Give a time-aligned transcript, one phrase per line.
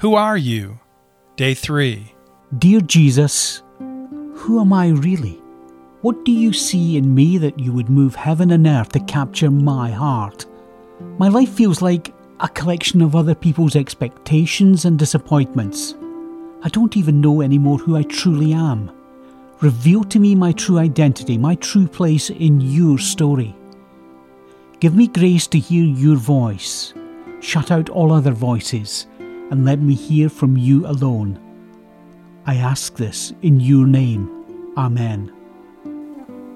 [0.00, 0.78] Who are you?
[1.36, 2.12] Day 3.
[2.58, 5.40] Dear Jesus, who am I really?
[6.02, 9.50] What do you see in me that you would move heaven and earth to capture
[9.50, 10.44] my heart?
[11.16, 15.94] My life feels like a collection of other people's expectations and disappointments.
[16.62, 18.90] I don't even know anymore who I truly am.
[19.62, 23.56] Reveal to me my true identity, my true place in your story.
[24.78, 26.92] Give me grace to hear your voice.
[27.40, 29.06] Shut out all other voices
[29.50, 31.38] and let me hear from you alone.
[32.46, 34.30] I ask this in your name.
[34.76, 35.32] Amen.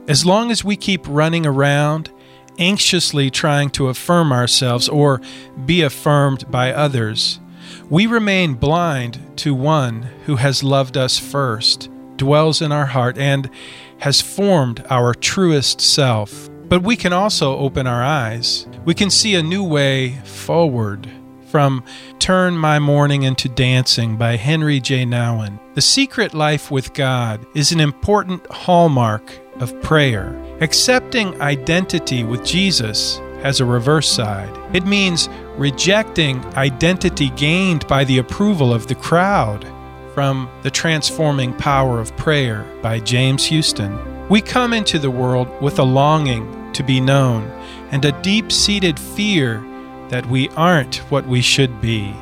[0.09, 2.11] As long as we keep running around,
[2.59, 5.21] anxiously trying to affirm ourselves or
[5.67, 7.41] be affirmed by others,
[7.89, 13.51] we remain blind to one who has loved us first, dwells in our heart, and
[13.99, 16.49] has formed our truest self.
[16.69, 18.67] But we can also open our eyes.
[18.85, 21.09] We can see a new way forward.
[21.51, 21.83] From
[22.21, 25.05] Turn My Mourning into Dancing by Henry J.
[25.05, 25.59] Nouwen.
[25.75, 30.41] The secret life with God is an important hallmark of prayer.
[30.61, 34.57] Accepting identity with Jesus has a reverse side.
[34.73, 39.67] It means rejecting identity gained by the approval of the crowd.
[40.15, 44.29] From The Transforming Power of Prayer by James Houston.
[44.29, 47.51] We come into the world with a longing to be known,
[47.91, 49.65] and a deep seated fear
[50.11, 52.15] that we aren't what we should be.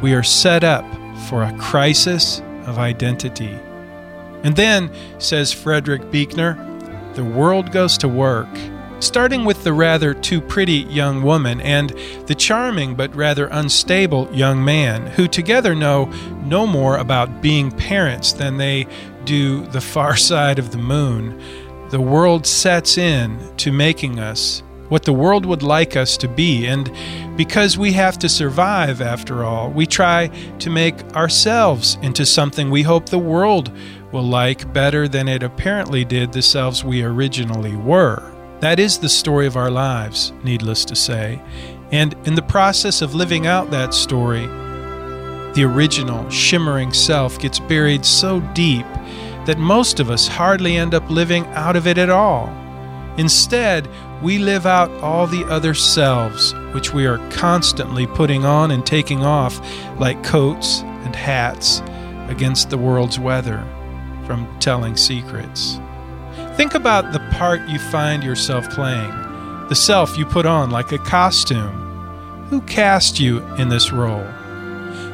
[0.00, 0.84] We are set up
[1.28, 3.58] for a crisis of identity.
[4.42, 6.54] And then, says Frederick Buechner,
[7.14, 8.48] the world goes to work,
[9.00, 11.90] starting with the rather too pretty young woman and
[12.26, 16.06] the charming but rather unstable young man, who together know
[16.44, 18.86] no more about being parents than they
[19.24, 21.40] do the far side of the moon
[21.90, 26.66] the world sets in to making us what the world would like us to be.
[26.66, 26.90] And
[27.36, 30.28] because we have to survive, after all, we try
[30.58, 33.70] to make ourselves into something we hope the world
[34.12, 38.32] will like better than it apparently did the selves we originally were.
[38.60, 41.42] That is the story of our lives, needless to say.
[41.92, 44.46] And in the process of living out that story,
[45.56, 48.86] the original, shimmering self gets buried so deep
[49.46, 52.48] that most of us hardly end up living out of it at all.
[53.16, 53.88] Instead,
[54.22, 59.22] we live out all the other selves, which we are constantly putting on and taking
[59.22, 59.60] off
[59.98, 61.82] like coats and hats
[62.28, 63.64] against the world's weather
[64.26, 65.78] from telling secrets.
[66.56, 69.10] Think about the part you find yourself playing,
[69.68, 71.82] the self you put on like a costume.
[72.48, 74.26] Who cast you in this role?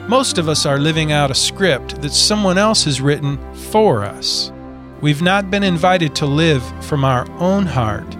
[0.08, 4.52] Most of us are living out a script that someone else has written for us.
[5.00, 8.16] We've not been invited to live from our own heart,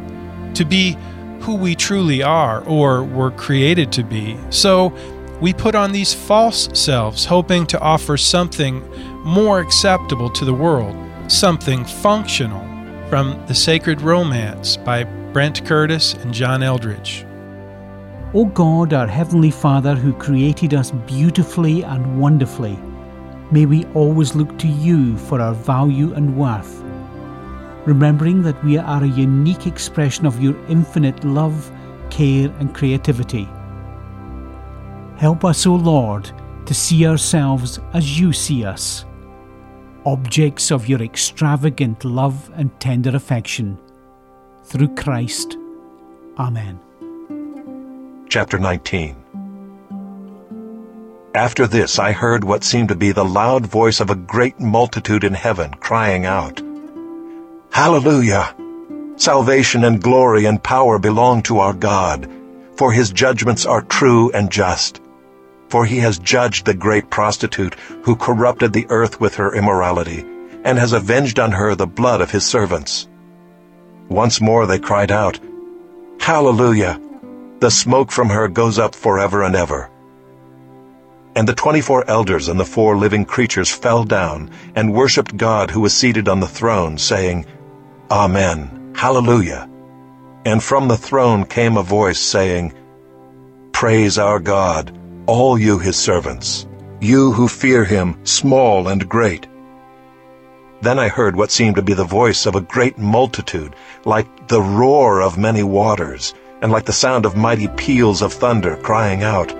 [0.55, 0.97] to be
[1.41, 4.39] who we truly are or were created to be.
[4.51, 4.93] So
[5.41, 8.89] we put on these false selves, hoping to offer something
[9.25, 10.97] more acceptable to the world,
[11.29, 12.61] something functional.
[13.09, 17.27] From The Sacred Romance by Brent Curtis and John Eldredge.
[18.33, 22.79] O God, our Heavenly Father, who created us beautifully and wonderfully,
[23.51, 26.82] may we always look to you for our value and worth,
[27.85, 31.71] remembering that we are a unique expression of your infinite love,
[32.11, 33.49] care, and creativity.
[35.17, 36.31] Help us, O Lord,
[36.67, 39.05] to see ourselves as you see us,
[40.05, 43.79] objects of your extravagant love and tender affection.
[44.65, 45.57] Through Christ.
[46.39, 46.81] Amen
[48.33, 49.15] chapter 19.
[51.35, 55.23] After this I heard what seemed to be the loud voice of a great multitude
[55.23, 56.63] in heaven crying out,
[57.73, 58.55] Hallelujah!
[59.17, 62.31] Salvation and glory and power belong to our God,
[62.77, 65.01] for his judgments are true and just.
[65.71, 70.21] For he has judged the great prostitute who corrupted the earth with her immorality,
[70.65, 73.09] and has avenged on her the blood of his servants.
[74.11, 75.41] Once more they cried out,
[76.21, 77.01] Hallelujah!
[77.61, 79.89] The smoke from her goes up forever and ever.
[81.35, 85.81] And the twenty-four elders and the four living creatures fell down and worshipped God who
[85.81, 87.47] was seated on the throne, saying,
[88.13, 89.71] Amen, Hallelujah.
[90.45, 92.75] And from the throne came a voice saying,
[93.73, 94.95] Praise our God,
[95.27, 96.69] all you his servants,
[97.01, 99.47] you who fear him, small and great.
[100.83, 103.75] Then I heard what seemed to be the voice of a great multitude,
[104.05, 108.77] like the roar of many waters, and like the sound of mighty peals of thunder,
[108.77, 109.53] crying out,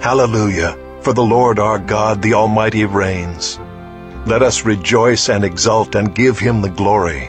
[0.00, 3.60] Hallelujah, for the Lord our God, the Almighty, reigns.
[4.24, 7.28] Let us rejoice and exult and give him the glory,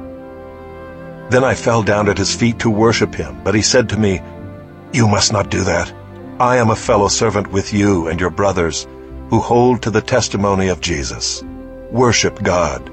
[1.31, 4.21] Then I fell down at his feet to worship him, but he said to me,
[4.91, 5.93] You must not do that.
[6.41, 8.85] I am a fellow servant with you and your brothers,
[9.29, 11.41] who hold to the testimony of Jesus.
[11.89, 12.85] Worship God.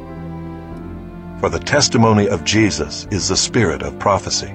[1.40, 4.54] For the testimony of Jesus is the spirit of prophecy.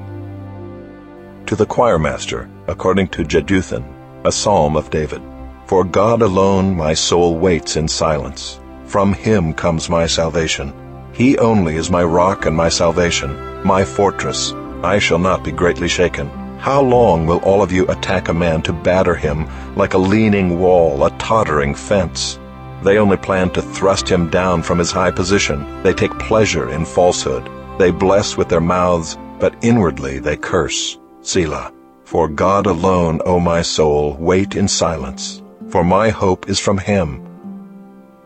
[1.47, 3.83] To the choirmaster, according to Jeduthun,
[4.23, 5.21] a psalm of David.
[5.67, 8.61] For God alone my soul waits in silence.
[8.85, 10.71] From him comes my salvation.
[11.13, 14.51] He only is my rock and my salvation, my fortress.
[14.83, 16.27] I shall not be greatly shaken.
[16.57, 20.59] How long will all of you attack a man to batter him like a leaning
[20.59, 22.39] wall, a tottering fence?
[22.81, 25.83] They only plan to thrust him down from his high position.
[25.83, 27.47] They take pleasure in falsehood.
[27.77, 30.97] They bless with their mouths, but inwardly they curse.
[31.21, 31.71] Selah.
[32.05, 37.32] For God alone, O my soul, wait in silence, for my hope is from him.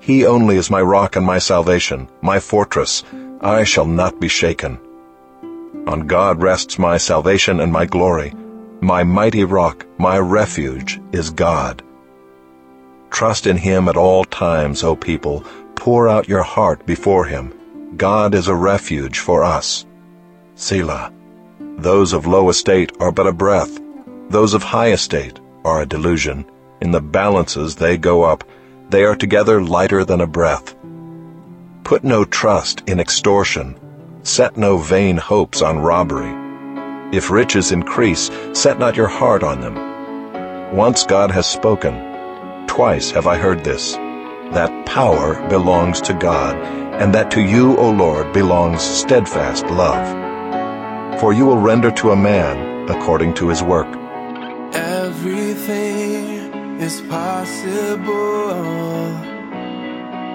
[0.07, 3.03] He only is my rock and my salvation, my fortress.
[3.41, 4.79] I shall not be shaken.
[5.85, 8.33] On God rests my salvation and my glory.
[8.79, 11.83] My mighty rock, my refuge, is God.
[13.09, 15.43] Trust in him at all times, O people.
[15.75, 17.53] Pour out your heart before him.
[17.97, 19.85] God is a refuge for us.
[20.55, 21.11] Selah.
[21.79, 23.77] Those of low estate are but a breath.
[24.29, 26.45] Those of high estate are a delusion.
[26.79, 28.45] In the balances they go up.
[28.89, 30.75] They are together lighter than a breath.
[31.83, 33.77] Put no trust in extortion.
[34.23, 36.33] Set no vain hopes on robbery.
[37.15, 40.75] If riches increase, set not your heart on them.
[40.75, 42.07] Once God has spoken,
[42.67, 43.93] Twice have I heard this,
[44.53, 46.55] that power belongs to God,
[47.01, 51.19] and that to you, O Lord, belongs steadfast love.
[51.19, 53.87] For you will render to a man according to his work.
[54.73, 56.36] Everything
[56.79, 58.49] is possible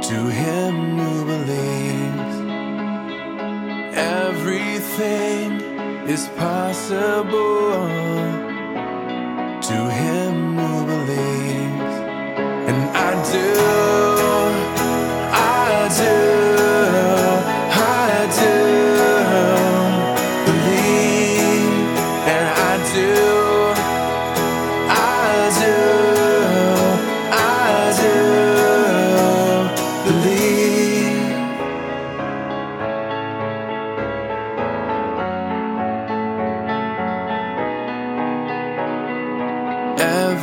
[0.02, 2.36] to him who believes.
[3.96, 5.48] Everything
[6.08, 7.86] is possible
[9.68, 11.94] to him who believes.
[12.68, 13.51] And I do,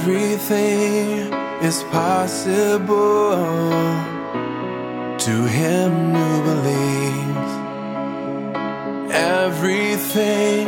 [0.10, 3.36] Everything is possible
[5.20, 7.52] to him who believes.
[9.14, 10.68] Everything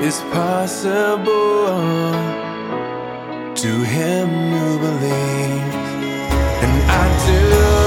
[0.00, 1.66] is possible
[3.56, 5.88] to him who believes.
[6.62, 7.85] And I do.